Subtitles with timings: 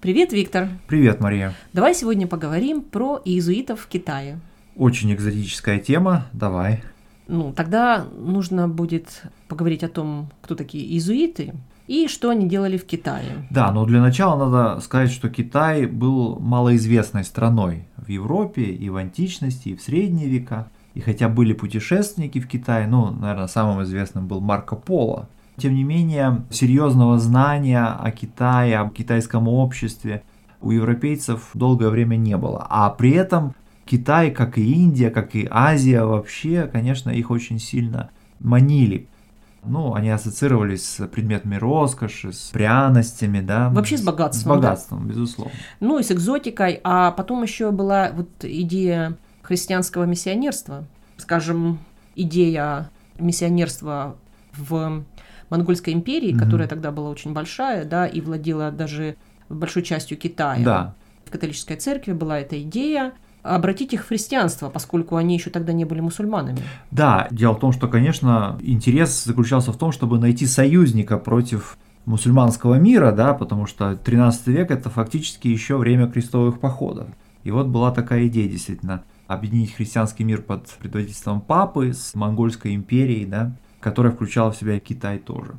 [0.00, 0.68] Привет, Виктор.
[0.86, 1.54] Привет, Мария.
[1.72, 4.38] Давай сегодня поговорим про иезуитов в Китае.
[4.76, 6.84] Очень экзотическая тема, давай.
[7.26, 11.52] Ну, тогда нужно будет поговорить о том, кто такие иезуиты
[11.88, 13.48] и что они делали в Китае.
[13.50, 18.96] Да, но для начала надо сказать, что Китай был малоизвестной страной в Европе и в
[18.96, 20.68] античности, и в средние века.
[20.94, 25.28] И хотя были путешественники в Китае, ну, наверное, самым известным был Марко Поло,
[25.58, 30.22] тем не менее, серьезного знания о Китае, о китайском обществе
[30.60, 32.66] у европейцев долгое время не было.
[32.68, 33.54] А при этом
[33.84, 39.08] Китай, как и Индия, как и Азия вообще, конечно, их очень сильно манили.
[39.64, 43.68] Ну, они ассоциировались с предметами роскоши, с пряностями, да.
[43.70, 44.52] Вообще с богатством.
[44.52, 45.08] С богатством, да.
[45.10, 45.52] безусловно.
[45.80, 46.80] Ну и с экзотикой.
[46.84, 50.84] А потом еще была вот идея христианского миссионерства.
[51.16, 51.78] Скажем,
[52.14, 54.16] идея миссионерства
[54.56, 55.02] в
[55.50, 56.38] Монгольской империи, mm-hmm.
[56.38, 59.16] которая тогда была очень большая, да, и владела даже
[59.48, 60.64] большой частью Китая.
[60.64, 60.94] Да.
[61.24, 65.84] В католической церкви была эта идея обратить их в христианство, поскольку они еще тогда не
[65.84, 66.60] были мусульманами.
[66.90, 72.74] Да, дело в том, что, конечно, интерес заключался в том, чтобы найти союзника против мусульманского
[72.74, 77.08] мира, да, потому что 13 век это фактически еще время крестовых походов.
[77.44, 83.26] И вот была такая идея действительно объединить христианский мир под предводительством папы с монгольской империей,
[83.26, 85.54] да, которая включала в себя Китай тоже.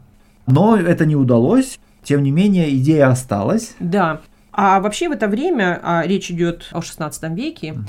[0.47, 3.75] Но это не удалось, тем не менее идея осталась.
[3.79, 7.83] Да, а вообще в это время, а речь идет о 16 веке, угу.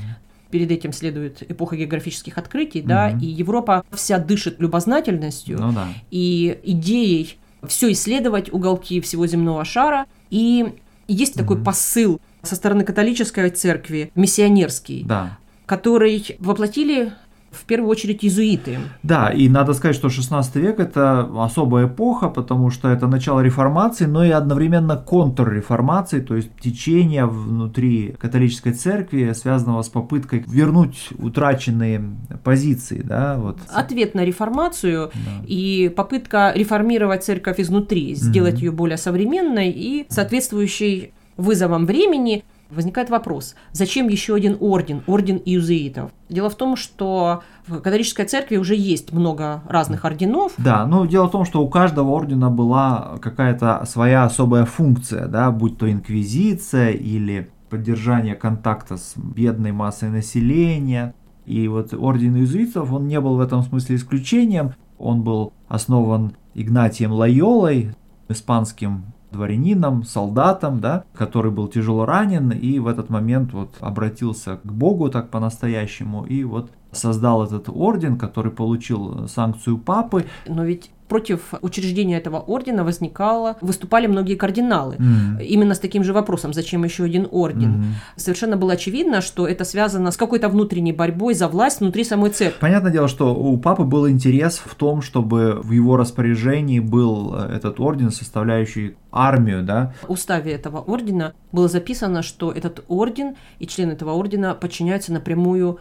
[0.50, 2.88] перед этим следует эпоха географических открытий, угу.
[2.88, 5.88] да, и Европа вся дышит любознательностью ну, да.
[6.10, 10.06] и идеей все исследовать уголки всего земного шара.
[10.30, 10.74] И
[11.08, 11.42] есть угу.
[11.42, 15.38] такой посыл со стороны католической церкви, миссионерский, да.
[15.66, 17.12] который воплотили
[17.50, 18.78] в первую очередь иезуиты.
[19.02, 24.04] Да, и надо сказать, что 16 век это особая эпоха, потому что это начало реформации,
[24.04, 32.02] но и одновременно контрреформации, то есть течение внутри католической церкви, связанного с попыткой вернуть утраченные
[32.44, 33.02] позиции.
[33.02, 33.58] Да, вот.
[33.68, 35.44] Ответ на реформацию да.
[35.46, 38.64] и попытка реформировать церковь изнутри, сделать угу.
[38.64, 46.10] ее более современной и соответствующей вызовам времени– возникает вопрос, зачем еще один орден, орден иезуитов?
[46.28, 50.52] Дело в том, что в католической церкви уже есть много разных орденов.
[50.58, 55.50] Да, но дело в том, что у каждого ордена была какая-то своя особая функция, да,
[55.50, 61.14] будь то инквизиция или поддержание контакта с бедной массой населения.
[61.46, 64.74] И вот орден иезуитов, он не был в этом смысле исключением.
[64.98, 67.94] Он был основан Игнатием Лайолой,
[68.28, 74.72] испанским дворянином, солдатом, да, который был тяжело ранен и в этот момент вот обратился к
[74.72, 80.26] Богу так по-настоящему и вот создал этот орден, который получил санкцию папы.
[80.46, 84.94] Но ведь против учреждения этого ордена возникало, выступали многие кардиналы.
[84.94, 85.44] Mm.
[85.44, 87.72] Именно с таким же вопросом, зачем еще один орден.
[87.72, 87.84] Mm.
[88.16, 92.60] Совершенно было очевидно, что это связано с какой-то внутренней борьбой за власть внутри самой церкви.
[92.60, 97.56] Понятное дело, что у папы был интерес в том, чтобы в его распоряжении был э,
[97.56, 99.92] этот орден, составляющий армию, да.
[100.02, 105.80] В уставе этого ордена было записано, что этот орден и члены этого ордена подчиняются напрямую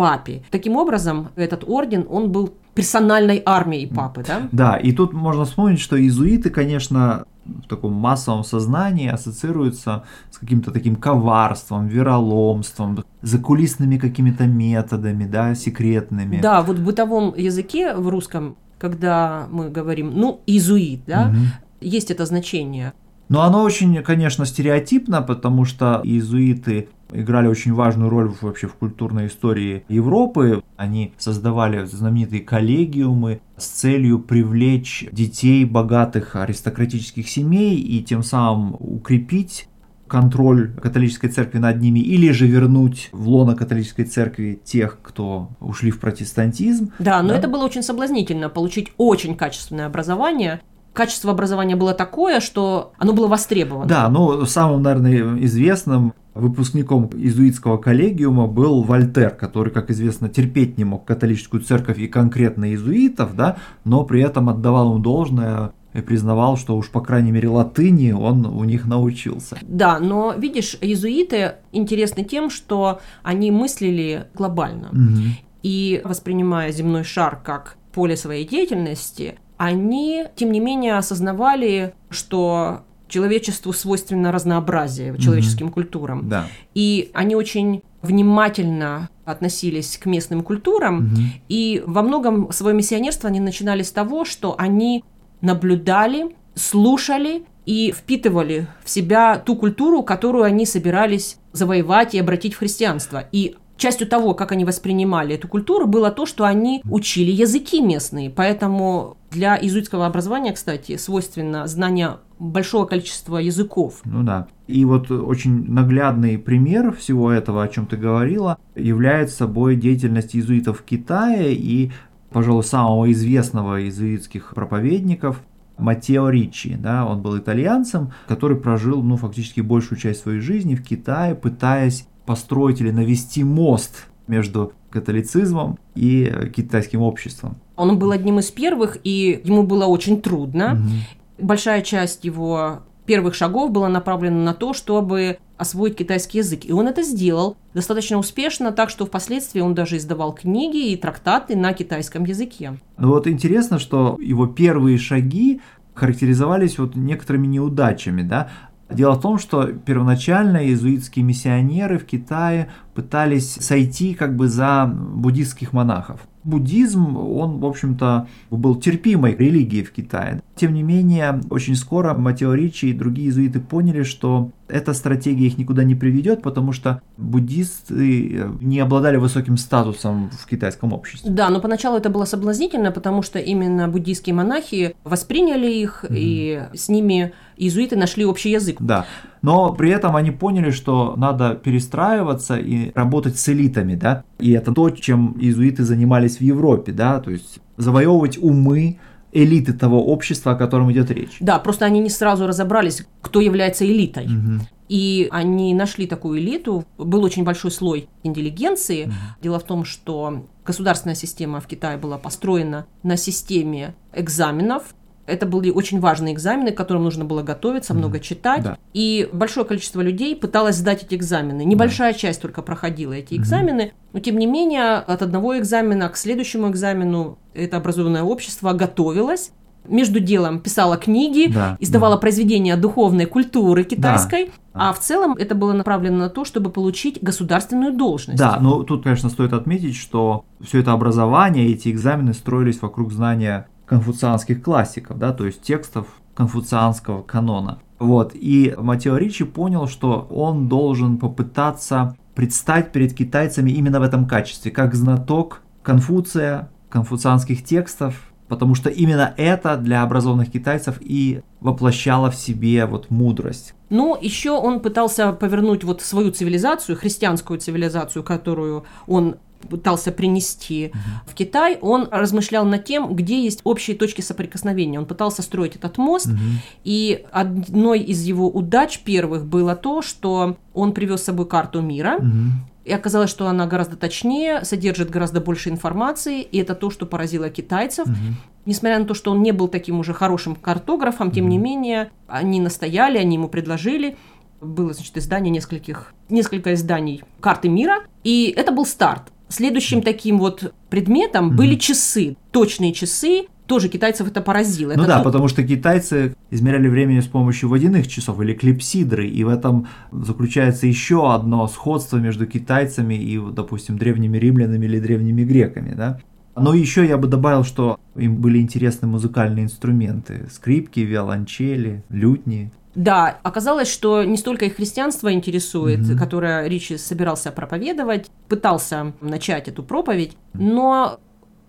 [0.00, 0.42] папе.
[0.50, 4.48] Таким образом, этот орден, он был персональной армией папы, да?
[4.50, 10.70] Да, и тут можно вспомнить, что иезуиты, конечно, в таком массовом сознании ассоциируются с каким-то
[10.70, 16.40] таким коварством, вероломством, закулисными какими-то методами, да, секретными.
[16.40, 21.36] Да, вот в бытовом языке в русском, когда мы говорим, ну, иезуит, да, угу.
[21.82, 22.94] есть это значение.
[23.28, 29.26] Но оно очень, конечно, стереотипно, потому что иезуиты играли очень важную роль вообще в культурной
[29.26, 30.62] истории Европы.
[30.76, 39.66] Они создавали знаменитые коллегиумы с целью привлечь детей богатых аристократических семей и тем самым укрепить
[40.10, 45.92] контроль католической церкви над ними или же вернуть в лоно католической церкви тех, кто ушли
[45.92, 46.92] в протестантизм.
[46.98, 47.38] Да, но да?
[47.38, 50.60] это было очень соблазнительно, получить очень качественное образование
[50.92, 53.86] качество образования было такое, что оно было востребовано.
[53.86, 60.84] Да, ну самым, наверное, известным выпускником иезуитского коллегиума был Вольтер, который, как известно, терпеть не
[60.84, 66.56] мог католическую церковь и конкретно иезуитов, да, но при этом отдавал им должное и признавал,
[66.56, 69.58] что уж по крайней мере латыни он у них научился.
[69.62, 74.88] Да, но видишь, иезуиты интересны тем, что они мыслили глобально.
[74.88, 75.22] Угу.
[75.62, 83.72] И воспринимая земной шар как поле своей деятельности, они, тем не менее, осознавали, что человечеству
[83.72, 85.72] свойственно разнообразие человеческим mm-hmm.
[85.72, 86.28] культурам.
[86.28, 86.46] Да.
[86.74, 91.42] И они очень внимательно относились к местным культурам, mm-hmm.
[91.48, 95.04] и во многом свое миссионерство они начинали с того, что они
[95.42, 102.58] наблюдали, слушали и впитывали в себя ту культуру, которую они собирались завоевать и обратить в
[102.58, 103.24] христианство.
[103.32, 108.30] И частью того, как они воспринимали эту культуру, было то, что они учили языки местные.
[108.30, 114.00] Поэтому для иезуитского образования, кстати, свойственно знание большого количества языков.
[114.04, 114.48] Ну да.
[114.66, 120.80] И вот очень наглядный пример всего этого, о чем ты говорила, является собой деятельность иезуитов
[120.80, 121.92] в Китае и,
[122.32, 125.42] пожалуй, самого известного иезуитских проповедников
[125.76, 130.82] Матео Ричи, да, он был итальянцем, который прожил, ну, фактически большую часть своей жизни в
[130.82, 137.56] Китае, пытаясь построить или навести мост между католицизмом и китайским обществом.
[137.76, 140.74] Он был одним из первых, и ему было очень трудно.
[140.74, 141.19] Угу.
[141.40, 146.64] Большая часть его первых шагов была направлена на то, чтобы освоить китайский язык.
[146.64, 151.56] И он это сделал достаточно успешно, так что впоследствии он даже издавал книги и трактаты
[151.56, 152.78] на китайском языке.
[152.98, 155.60] Ну вот интересно, что его первые шаги
[155.94, 158.48] характеризовались вот некоторыми неудачами, да,
[158.90, 165.72] Дело в том, что первоначально иезуитские миссионеры в Китае пытались сойти как бы за буддистских
[165.72, 166.20] монахов.
[166.42, 170.42] Буддизм, он, в общем-то, был терпимой религией в Китае.
[170.60, 175.56] Тем не менее, очень скоро Матео Ричи и другие иезуиты поняли, что эта стратегия их
[175.56, 181.30] никуда не приведет, потому что буддисты не обладали высоким статусом в китайском обществе.
[181.30, 186.14] Да, но поначалу это было соблазнительно, потому что именно буддийские монахи восприняли их, mm-hmm.
[186.14, 188.76] и с ними иезуиты нашли общий язык.
[188.80, 189.06] Да,
[189.40, 194.74] но при этом они поняли, что надо перестраиваться и работать с элитами, да, и это
[194.74, 198.98] то, чем иезуиты занимались в Европе, да, то есть завоевывать умы
[199.32, 201.36] элиты того общества, о котором идет речь.
[201.40, 204.24] Да, просто они не сразу разобрались, кто является элитой.
[204.24, 204.66] Угу.
[204.88, 206.84] И они нашли такую элиту.
[206.98, 209.04] Был очень большой слой интеллигенции.
[209.04, 209.12] Угу.
[209.42, 214.94] Дело в том, что государственная система в Китае была построена на системе экзаменов,
[215.30, 218.62] это были очень важные экзамены, к которым нужно было готовиться, много читать.
[218.62, 218.78] Да.
[218.92, 221.64] И большое количество людей пыталось сдать эти экзамены.
[221.64, 222.18] Небольшая да.
[222.18, 227.38] часть только проходила эти экзамены, но тем не менее от одного экзамена к следующему экзамену
[227.54, 229.52] это образованное общество готовилось
[229.86, 232.20] между делом писала книги, да, издавала да.
[232.20, 237.18] произведения духовной культуры китайской, да, а в целом это было направлено на то, чтобы получить
[237.22, 238.38] государственную должность.
[238.38, 243.68] Да, но тут, конечно, стоит отметить, что все это образование, эти экзамены строились вокруг знания
[243.90, 246.06] конфуцианских классиков, да, то есть текстов
[246.36, 247.80] конфуцианского канона.
[247.98, 254.28] Вот, и Матео Ричи понял, что он должен попытаться предстать перед китайцами именно в этом
[254.28, 258.14] качестве, как знаток Конфуция, конфуцианских текстов,
[258.46, 263.74] потому что именно это для образованных китайцев и воплощало в себе вот мудрость.
[263.88, 269.36] Ну, еще он пытался повернуть вот свою цивилизацию, христианскую цивилизацию, которую он
[269.68, 271.30] пытался принести uh-huh.
[271.30, 274.98] в Китай, он размышлял над тем, где есть общие точки соприкосновения.
[274.98, 276.36] Он пытался строить этот мост, uh-huh.
[276.84, 282.18] и одной из его удач первых было то, что он привез с собой карту мира.
[282.20, 282.70] Uh-huh.
[282.84, 287.50] И оказалось, что она гораздо точнее, содержит гораздо больше информации, и это то, что поразило
[287.50, 288.06] китайцев.
[288.06, 288.16] Угу.
[288.64, 291.52] Несмотря на то, что он не был таким уже хорошим картографом, тем угу.
[291.52, 294.16] не менее, они настояли, они ему предложили.
[294.60, 299.30] Было, значит, издание нескольких, несколько изданий карты мира, и это был старт.
[299.50, 301.56] Следующим таким вот предметом mm-hmm.
[301.56, 304.94] были часы, точные часы, тоже китайцев это поразило.
[304.94, 305.24] Ну это да, то...
[305.24, 310.86] потому что китайцы измеряли время с помощью водяных часов или клипсидры, и в этом заключается
[310.86, 316.20] еще одно сходство между китайцами и, допустим, древними римлянами или древними греками, да.
[316.56, 322.72] Но еще я бы добавил, что им были интересны музыкальные инструменты, скрипки, виолончели, лютни.
[322.94, 326.18] Да, оказалось, что не столько их христианство интересует, mm-hmm.
[326.18, 331.20] которое Ричи собирался проповедовать, пытался начать эту проповедь, но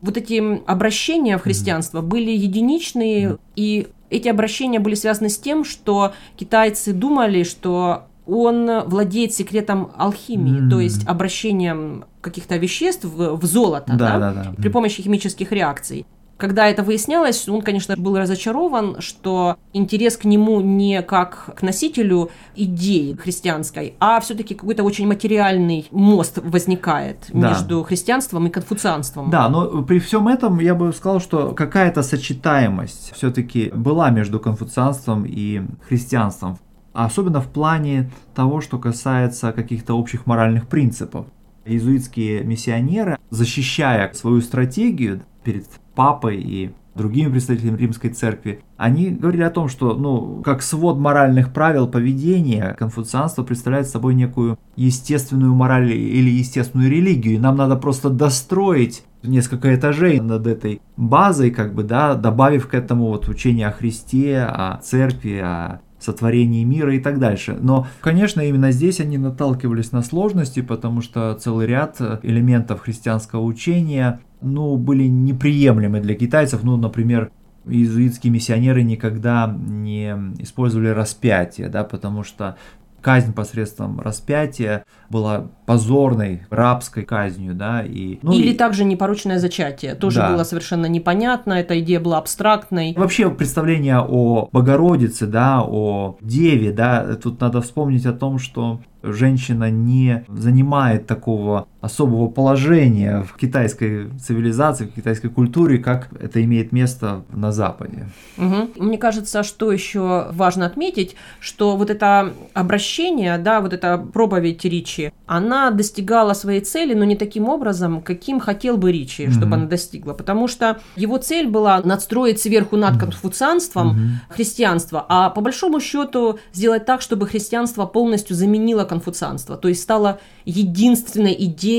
[0.02, 2.08] вот эти обращения в христианство mm-hmm.
[2.08, 3.40] были единичные, mm-hmm.
[3.56, 10.62] и эти обращения были связаны с тем, что китайцы думали, что он владеет секретом алхимии,
[10.62, 10.70] mm.
[10.70, 14.20] то есть обращением каких-то веществ в, в золото да, да?
[14.20, 14.54] Да, да.
[14.58, 16.06] при помощи химических реакций.
[16.42, 22.32] Когда это выяснялось, он, конечно, был разочарован, что интерес к нему не как к носителю
[22.56, 27.50] идеи христианской, а все-таки какой-то очень материальный мост возникает да.
[27.50, 29.30] между христианством и конфуцианством.
[29.30, 35.26] Да, но при всем этом я бы сказал, что какая-то сочетаемость все-таки была между конфуцианством
[35.28, 36.58] и христианством.
[36.92, 41.28] Особенно в плане того, что касается каких-то общих моральных принципов.
[41.66, 49.50] Иезуитские миссионеры, защищая свою стратегию перед папой и другими представителями римской церкви, они говорили о
[49.50, 56.30] том, что, ну, как свод моральных правил поведения, конфуцианство представляет собой некую естественную мораль или
[56.30, 62.16] естественную религию, и нам надо просто достроить несколько этажей над этой базой, как бы, да,
[62.16, 67.58] добавив к этому вот учение о Христе, о церкви, о сотворении мира и так дальше.
[67.60, 74.20] Но, конечно, именно здесь они наталкивались на сложности, потому что целый ряд элементов христианского учения,
[74.42, 76.64] ну, были неприемлемы для китайцев.
[76.64, 77.32] Ну, например,
[77.68, 82.58] иезуитские миссионеры никогда не использовали распятие, да, потому что
[83.02, 88.20] казнь посредством распятия была позорной рабской казнью, да, и...
[88.22, 88.56] Ну, Или и...
[88.56, 90.32] также непорочное зачатие, тоже да.
[90.32, 92.94] было совершенно непонятно, эта идея была абстрактной.
[92.96, 99.70] Вообще представление о Богородице, да, о Деве, да, тут надо вспомнить о том, что женщина
[99.70, 107.24] не занимает такого особого положения в китайской цивилизации, в китайской культуре, как это имеет место
[107.34, 108.08] на Западе.
[108.38, 108.84] Угу.
[108.84, 115.12] Мне кажется, что еще важно отметить, что вот это обращение, да, вот эта проповедь Ричи,
[115.26, 119.32] она достигала своей цели, но не таким образом, каким хотел бы Ричи, угу.
[119.32, 124.00] чтобы она достигла, потому что его цель была надстроить сверху над конфуцианством угу.
[124.30, 130.20] христианство, а по большому счету сделать так, чтобы христианство полностью заменило конфуцианство, то есть стало
[130.46, 131.71] единственной идеей,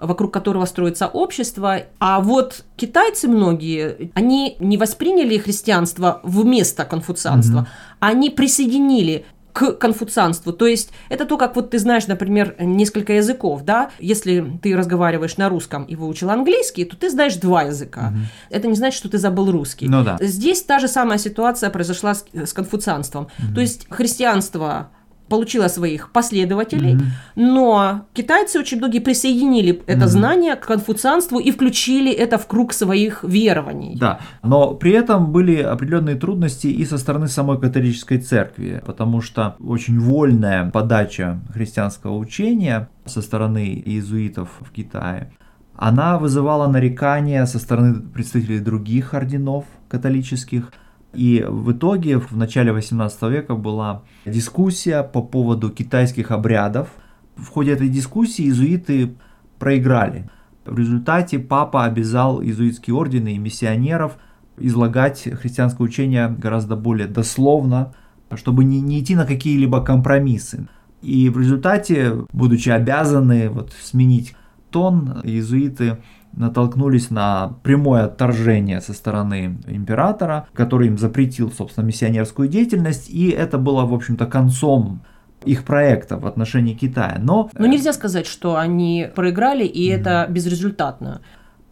[0.00, 1.82] вокруг которого строится общество.
[1.98, 7.68] А вот китайцы многие, они не восприняли христианство вместо конфуцианства, угу.
[8.00, 10.52] они присоединили к конфуцианству.
[10.52, 13.90] То есть это то, как вот ты знаешь, например, несколько языков, да?
[13.98, 18.08] Если ты разговариваешь на русском и выучил английский, то ты знаешь два языка.
[18.08, 18.18] Угу.
[18.50, 19.88] Это не значит, что ты забыл русский.
[19.88, 20.16] Ну да.
[20.20, 23.28] Здесь та же самая ситуация произошла с, с конфуцианством.
[23.38, 23.54] Угу.
[23.54, 24.90] То есть христианство
[25.28, 27.02] получила своих последователей, mm-hmm.
[27.36, 30.06] но китайцы очень многие присоединили это mm-hmm.
[30.08, 33.96] знание к конфуцианству и включили это в круг своих верований.
[33.98, 39.56] Да, но при этом были определенные трудности и со стороны самой католической церкви, потому что
[39.60, 45.32] очень вольная подача христианского учения со стороны иезуитов в Китае,
[45.76, 50.72] она вызывала нарекания со стороны представителей других орденов католических–
[51.14, 56.88] и в итоге в начале 18 века была дискуссия по поводу китайских обрядов.
[57.36, 59.14] В ходе этой дискуссии иезуиты
[59.58, 60.30] проиграли.
[60.64, 64.16] В результате папа обязал иезуитские ордены и миссионеров
[64.58, 67.94] излагать христианское учение гораздо более дословно,
[68.34, 70.68] чтобы не, не идти на какие-либо компромиссы.
[71.02, 74.34] И в результате, будучи обязаны вот, сменить
[74.70, 75.98] тон, иезуиты
[76.34, 83.58] натолкнулись на прямое отторжение со стороны императора, который им запретил, собственно, миссионерскую деятельность, и это
[83.58, 85.02] было, в общем-то, концом
[85.44, 87.18] их проекта в отношении Китая.
[87.20, 90.00] Но, Но нельзя сказать, что они проиграли, и mm-hmm.
[90.00, 91.20] это безрезультатно.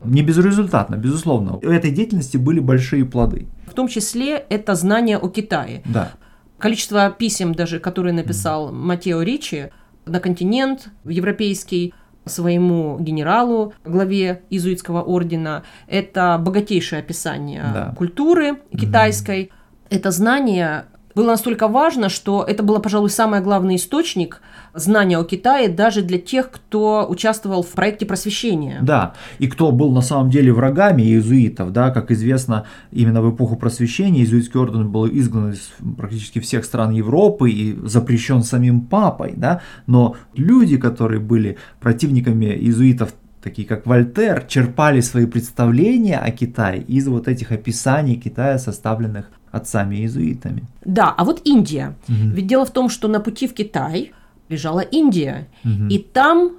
[0.03, 1.57] Не безрезультатно, безусловно.
[1.57, 3.47] У этой деятельности были большие плоды.
[3.67, 5.83] В том числе это знание о Китае.
[5.85, 6.13] Да.
[6.59, 8.75] Количество писем даже, которые написал mm-hmm.
[8.75, 9.71] Матео Ричи
[10.07, 11.95] на континент европейский,
[12.27, 15.65] своему генералу, главе иезуитского ордена.
[15.87, 17.95] Это богатейшее описание да.
[17.97, 19.45] культуры китайской.
[19.45, 19.51] Mm-hmm.
[19.91, 24.41] Это знание было настолько важно, что это был, пожалуй, самый главный источник
[24.75, 28.79] знания о Китае даже для тех, кто участвовал в проекте просвещения.
[28.83, 33.57] Да, и кто был на самом деле врагами иезуитов, да, как известно, именно в эпоху
[33.57, 39.63] просвещения иезуитский орден был изгнан из практически всех стран Европы и запрещен самим папой, да,
[39.87, 47.09] но люди, которые были противниками иезуитов такие как Вольтер, черпали свои представления о Китае из
[47.09, 50.65] вот этих описаний Китая, составленных отцами-иезуитами.
[50.85, 51.97] Да, а вот Индия.
[52.09, 52.35] Угу.
[52.35, 54.13] Ведь дело в том, что на пути в Китай
[54.49, 55.49] лежала Индия.
[55.65, 55.89] Угу.
[55.89, 56.53] И там,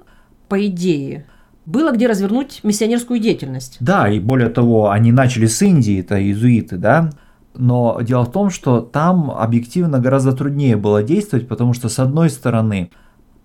[0.48, 1.26] по идее,
[1.66, 3.76] было где развернуть миссионерскую деятельность.
[3.80, 7.10] Да, и более того, они начали с Индии, это иезуиты, да.
[7.54, 12.30] Но дело в том, что там объективно гораздо труднее было действовать, потому что, с одной
[12.30, 12.90] стороны,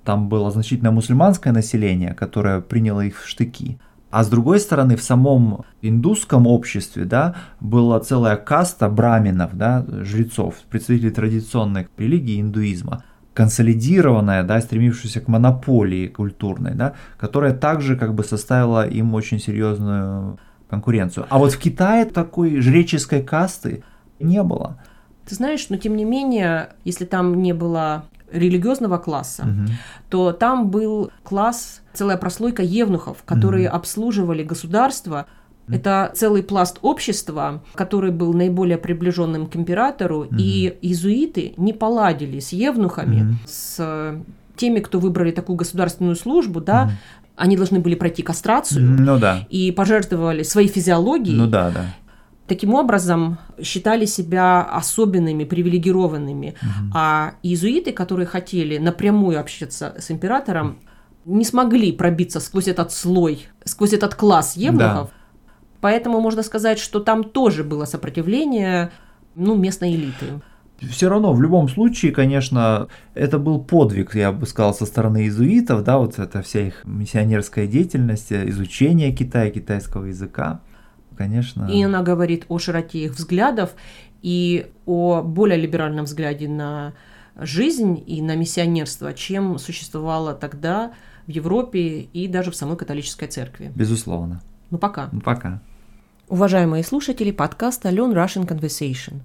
[0.04, 3.77] там было значительно мусульманское население, которое приняло их в штыки.
[4.10, 10.56] А с другой стороны, в самом индусском обществе да, была целая каста браминов, да, жрецов,
[10.70, 18.24] представителей традиционной религии индуизма, консолидированная, да, стремившаяся к монополии культурной, да, которая также как бы
[18.24, 21.26] составила им очень серьезную конкуренцию.
[21.30, 23.84] А вот в Китае такой жреческой касты
[24.20, 24.80] не было.
[25.26, 29.72] Ты знаешь, но тем не менее, если там не было религиозного класса, угу.
[30.10, 33.77] то там был класс, целая прослойка евнухов, которые угу.
[33.77, 35.25] обслуживали государство.
[35.69, 40.36] Это целый пласт общества, который был наиболее приближенным к императору, угу.
[40.38, 43.34] и иезуиты не поладили с евнухами, угу.
[43.46, 44.22] с
[44.55, 46.91] теми, кто выбрали такую государственную службу, да, угу.
[47.36, 49.46] они должны были пройти кастрацию ну, да.
[49.50, 51.38] и пожертвовали своей физиологией.
[51.38, 51.86] Ну да, да
[52.48, 56.56] таким образом считали себя особенными, привилегированными.
[56.62, 56.92] Угу.
[56.94, 60.80] А иезуиты, которые хотели напрямую общаться с императором,
[61.25, 65.10] не смогли пробиться сквозь этот слой, сквозь этот класс евнухов.
[65.10, 65.13] Да.
[65.82, 68.92] Поэтому можно сказать, что там тоже было сопротивление
[69.36, 70.42] ну, местной элиты.
[70.80, 75.84] Все равно, в любом случае, конечно, это был подвиг, я бы сказал, со стороны иезуитов,
[75.84, 80.62] да, вот это вся их миссионерская деятельность, изучение Китая, китайского языка,
[81.18, 81.68] конечно.
[81.72, 83.76] И она говорит о широте их взглядов
[84.22, 86.94] и о более либеральном взгляде на
[87.40, 90.94] жизнь и на миссионерство, чем существовало тогда
[91.28, 93.72] в Европе и даже в самой католической церкви.
[93.76, 94.42] Безусловно.
[94.70, 95.10] Ну пока.
[95.12, 95.62] Ну пока.
[96.30, 99.22] Уважаемые слушатели подкаста Learn Russian Conversation.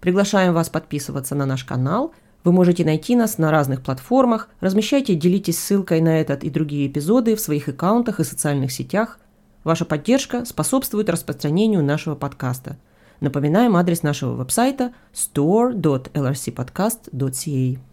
[0.00, 2.12] Приглашаем вас подписываться на наш канал.
[2.44, 4.48] Вы можете найти нас на разных платформах.
[4.60, 9.18] Размещайте, делитесь ссылкой на этот и другие эпизоды в своих аккаунтах и социальных сетях.
[9.64, 12.76] Ваша поддержка способствует распространению нашего подкаста.
[13.20, 17.91] Напоминаем адрес нашего веб-сайта store.lrcpodcast.ca.